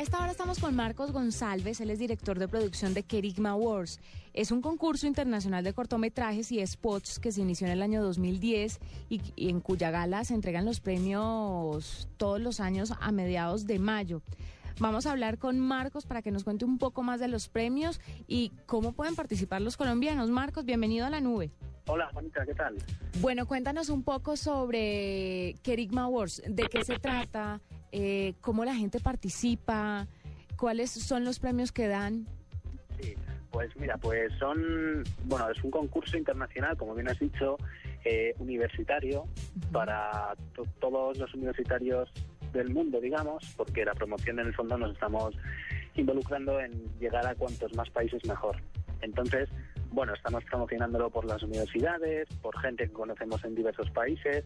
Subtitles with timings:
[0.00, 4.00] A esta hora estamos con Marcos González, él es director de producción de Kerigma Wars.
[4.32, 8.80] Es un concurso internacional de cortometrajes y spots que se inició en el año 2010
[9.10, 13.78] y, y en cuya gala se entregan los premios todos los años a mediados de
[13.78, 14.22] mayo.
[14.78, 18.00] Vamos a hablar con Marcos para que nos cuente un poco más de los premios
[18.26, 20.30] y cómo pueden participar los colombianos.
[20.30, 21.50] Marcos, bienvenido a la nube.
[21.88, 22.76] Hola, Juanita, ¿qué tal?
[23.20, 27.60] Bueno, cuéntanos un poco sobre Kerigma Wars, de qué se trata,
[27.92, 30.06] eh, cómo la gente participa,
[30.56, 32.26] cuáles son los premios que dan.
[33.00, 33.14] Sí,
[33.50, 37.56] pues mira, pues son, bueno, es un concurso internacional, como bien has dicho,
[38.04, 39.24] eh, universitario
[39.72, 42.10] para to- todos los universitarios
[42.52, 45.34] del mundo, digamos, porque la promoción en el fondo nos estamos
[45.96, 48.56] involucrando en llegar a cuantos más países mejor.
[49.02, 49.48] Entonces,
[49.92, 54.44] bueno, estamos promocionándolo por las universidades, por gente que conocemos en diversos países.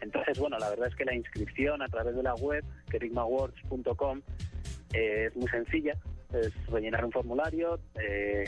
[0.00, 4.20] Entonces, bueno, la verdad es que la inscripción a través de la web, kerigmawords.com,
[4.92, 5.94] eh, es muy sencilla.
[6.32, 8.44] Es rellenar un formulario, eh,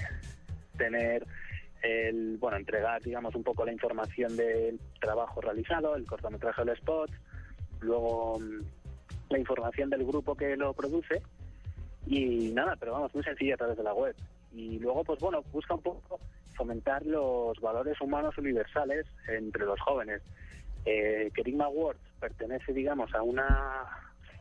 [0.76, 1.26] tener
[1.82, 6.70] el, bueno, entregar, digamos, un poco la información del trabajo realizado, el cortometraje o el
[6.70, 7.10] spot,
[7.80, 8.60] luego mm,
[9.30, 11.22] la información del grupo que lo produce
[12.06, 14.14] y nada, pero vamos, muy sencilla a través de la web.
[14.52, 16.20] Y luego, pues bueno, busca un poco
[16.54, 20.22] fomentar los valores humanos universales entre los jóvenes.
[20.84, 23.84] Eh, Kerigma Awards pertenece, digamos, a una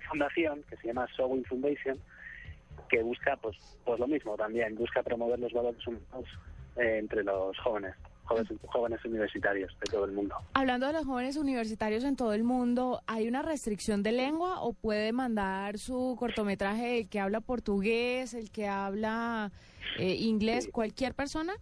[0.09, 1.98] fundación que se llama Sowing Foundation,
[2.89, 6.25] que busca, pues, pues lo mismo también, busca promover los valores humanos
[6.78, 10.36] eh, entre los jóvenes, jóvenes, jóvenes universitarios de todo el mundo.
[10.53, 14.73] Hablando de los jóvenes universitarios en todo el mundo, ¿hay una restricción de lengua o
[14.73, 19.52] puede mandar su cortometraje el que habla portugués, el que habla
[20.00, 20.72] eh, inglés, Sí.
[20.72, 21.53] cualquier persona?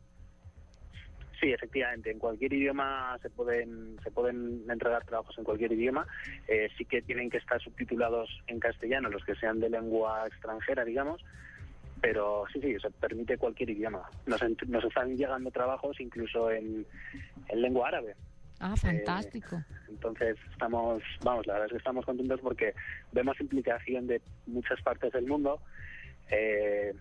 [1.39, 6.05] Sí, efectivamente, en cualquier idioma se pueden se pueden entregar trabajos en cualquier idioma.
[6.47, 10.83] Eh, sí que tienen que estar subtitulados en castellano los que sean de lengua extranjera,
[10.83, 11.23] digamos.
[12.01, 14.09] Pero sí, sí, se permite cualquier idioma.
[14.25, 16.85] Nos, nos están llegando trabajos incluso en,
[17.47, 18.15] en lengua árabe.
[18.59, 19.61] Ah, fantástico.
[19.87, 22.73] Entonces estamos, vamos, la verdad es que estamos contentos porque
[23.13, 25.61] vemos implicación de muchas partes del mundo
[26.29, 26.93] eh,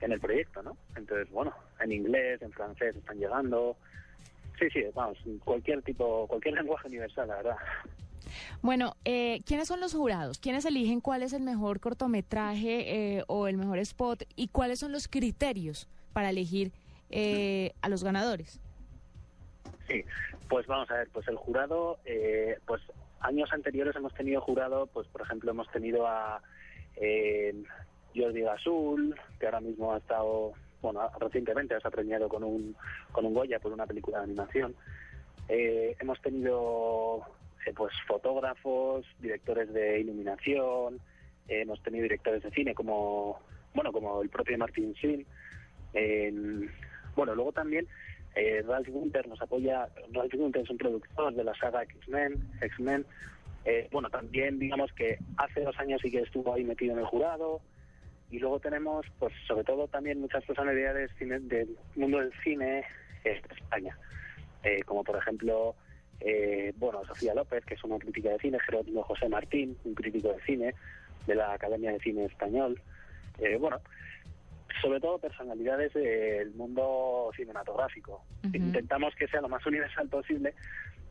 [0.00, 0.76] en el proyecto, ¿no?
[0.96, 3.76] Entonces, bueno, en inglés, en francés están llegando.
[4.58, 7.56] Sí, sí, vamos, cualquier tipo, cualquier lenguaje universal, la verdad.
[8.60, 10.38] Bueno, eh, ¿quiénes son los jurados?
[10.38, 14.24] ¿Quiénes eligen cuál es el mejor cortometraje eh, o el mejor spot?
[14.34, 16.72] ¿Y cuáles son los criterios para elegir
[17.10, 18.60] eh, a los ganadores?
[19.86, 20.04] Sí,
[20.48, 22.82] pues vamos a ver, pues el jurado, eh, pues
[23.20, 26.42] años anteriores hemos tenido jurado, pues por ejemplo hemos tenido a
[26.96, 27.54] eh,
[28.16, 32.74] Jordi Gasul, que ahora mismo ha estado, bueno, recientemente ha premiado con un,
[33.12, 34.74] con un Goya por una película de animación.
[35.48, 37.22] Eh, hemos tenido
[37.66, 41.00] eh, pues fotógrafos, directores de iluminación,
[41.48, 43.38] eh, hemos tenido directores de cine como,
[43.74, 45.26] bueno, como el propio Martin Sheen.
[47.14, 47.88] Bueno, luego también
[48.36, 53.06] eh, Ralph Gunther nos apoya, Ralph Gunther es un productor de la saga X-Men, X-Men.
[53.64, 57.06] Eh, bueno, también digamos que hace dos años sí que estuvo ahí metido en el
[57.06, 57.62] jurado.
[58.30, 62.84] Y luego tenemos, pues sobre todo también muchas personalidades cine- del mundo del cine
[63.24, 63.96] de España.
[64.62, 65.74] Eh, como por ejemplo,
[66.20, 70.32] eh, bueno, Sofía López, que es una crítica de cine, Jerónimo José Martín, un crítico
[70.32, 70.74] de cine
[71.26, 72.80] de la Academia de Cine Español.
[73.38, 73.80] Eh, bueno,
[74.82, 78.24] sobre todo personalidades del mundo cinematográfico.
[78.56, 80.54] Intentamos que sea lo más universal posible.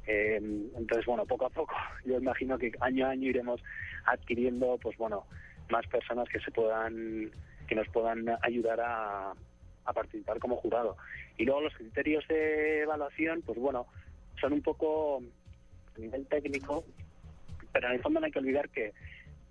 [0.07, 0.35] eh,
[0.77, 1.73] entonces, bueno, poco a poco,
[2.05, 3.61] yo imagino que año a año iremos
[4.05, 5.25] adquiriendo, pues bueno,
[5.69, 7.31] más personas que se puedan,
[7.67, 9.33] que nos puedan ayudar a,
[9.85, 10.97] a participar como jurado.
[11.37, 13.87] Y luego los criterios de evaluación, pues bueno,
[14.39, 15.21] son un poco
[15.95, 16.83] a nivel técnico,
[17.71, 18.93] pero en el fondo no hay que olvidar que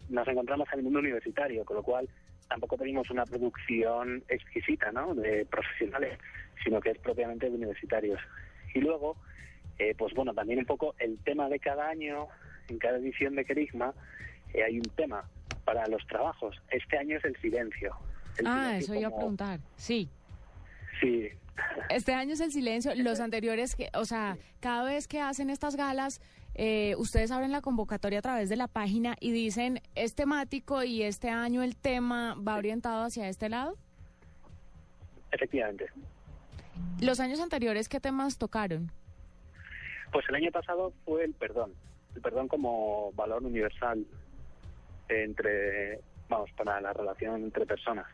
[0.09, 2.09] nos encontramos en el mundo universitario, con lo cual
[2.49, 5.15] tampoco tenemos una producción exquisita, ¿no?
[5.15, 6.19] De profesionales,
[6.63, 8.21] sino que es propiamente de universitarios.
[8.75, 9.17] Y luego,
[9.79, 12.29] eh, pues bueno, también un poco el tema de cada año,
[12.69, 13.95] en cada edición de Kerigma,
[14.53, 15.25] eh, hay un tema
[15.65, 16.57] para los trabajos.
[16.71, 17.95] Este año es el silencio.
[18.39, 19.61] El Ah, silencio eso iba a preguntar.
[19.77, 20.09] Sí.
[21.01, 21.29] Sí.
[21.89, 22.93] Este año es el silencio.
[22.97, 26.21] Los anteriores, que, o sea, cada vez que hacen estas galas,
[26.57, 31.03] eh, ustedes abren la convocatoria a través de la página y dicen, es temático y
[31.03, 33.77] este año el tema va orientado hacia este lado.
[35.33, 35.87] Efectivamente.
[37.01, 38.91] Los años anteriores, ¿qué temas tocaron?
[40.13, 41.73] Pues el año pasado fue el perdón.
[42.15, 44.05] El perdón como valor universal
[45.09, 48.07] entre, vamos, para la relación entre personas.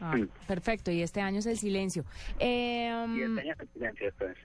[0.00, 0.28] Ah, Mm.
[0.46, 2.04] Perfecto, y este año es el silencio.
[2.38, 4.38] Eh, Y este año es el silencio, esto es.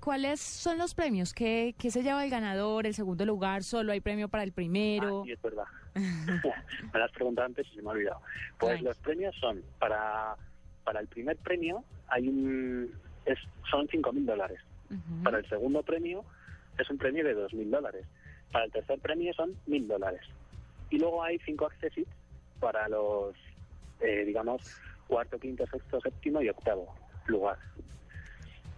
[0.00, 1.32] ¿Cuáles son los premios?
[1.32, 3.62] ¿Qué, ¿Qué, se lleva el ganador, el segundo lugar?
[3.62, 5.20] ¿Solo hay premio para el primero?
[5.20, 5.64] Ah, sí, es verdad.
[5.94, 8.20] me lo has preguntado antes y se me ha olvidado.
[8.58, 10.36] Pues los premios son, para,
[10.84, 12.92] para el primer premio hay un,
[13.24, 13.38] es,
[13.70, 14.60] son 5.000 dólares.
[15.22, 16.24] Para el segundo premio
[16.78, 18.06] es un premio de 2.000 dólares.
[18.52, 20.22] Para el tercer premio son 1.000 dólares.
[20.90, 22.08] Y luego hay cinco accessit
[22.60, 23.34] para los,
[24.00, 24.62] eh, digamos,
[25.06, 26.94] cuarto, quinto, sexto, séptimo y octavo
[27.26, 27.58] lugar.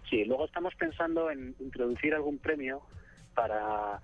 [0.09, 2.81] Sí, luego estamos pensando en introducir algún premio
[3.33, 4.01] para,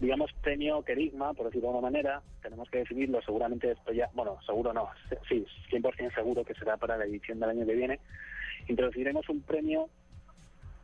[0.00, 2.22] digamos, premio querigma, por decirlo de alguna manera.
[2.42, 4.90] Tenemos que definirlo seguramente esto ya, bueno, seguro no,
[5.28, 8.00] sí, 100% seguro que será para la edición del año que viene.
[8.66, 9.88] Introduciremos un premio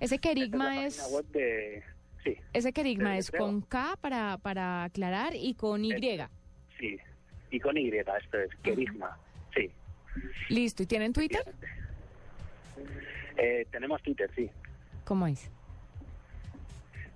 [0.00, 1.02] Ese Kerigma es...
[1.32, 1.82] de...
[2.24, 2.36] Sí.
[2.52, 5.92] Ese Kerigma es con K para, para aclarar y con Y.
[6.78, 6.96] sí,
[7.50, 9.18] y con Y, esto es Kerigma,
[9.54, 9.70] sí.
[10.48, 11.42] Listo, ¿y tienen Twitter?
[13.36, 14.50] Eh, tenemos Twitter, sí.
[15.04, 15.50] ¿Cómo es?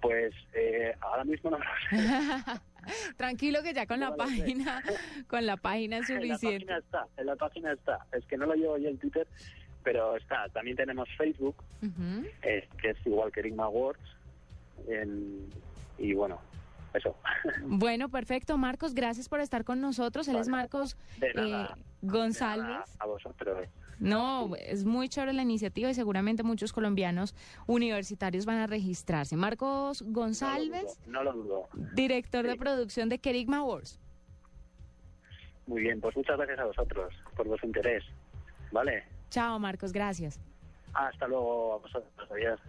[0.01, 1.59] Pues eh, ahora mismo no
[3.17, 4.83] Tranquilo que ya con la página,
[5.27, 6.67] con la página es suficiente.
[6.67, 8.07] En la página está, en la página está.
[8.13, 9.27] Es que no lo llevo yo en Twitter,
[9.83, 10.49] pero está.
[10.51, 13.99] También tenemos Facebook, que es igual que Enigma Awards.
[15.99, 16.41] y bueno,
[16.97, 17.17] eso.
[17.65, 18.57] Bueno, perfecto.
[18.59, 20.29] Marcos, gracias por estar con nosotros.
[20.29, 21.67] Él es Marcos eh,
[22.03, 22.97] González.
[22.99, 23.69] a vosotros.
[23.99, 27.35] No, es muy chévere la iniciativa y seguramente muchos colombianos
[27.67, 29.37] universitarios van a registrarse.
[29.37, 33.99] Marcos González, no lo dudo, director de producción de Kerigma Wars.
[35.67, 38.05] Muy bien, pues muchas gracias a vosotros por vuestro interés.
[38.71, 39.05] ¿Vale?
[39.31, 40.39] Chao, Marcos, gracias.
[40.95, 42.31] Hasta luego a vosotros.
[42.31, 42.61] Adiós.